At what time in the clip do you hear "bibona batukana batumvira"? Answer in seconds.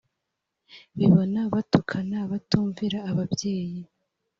0.97-2.97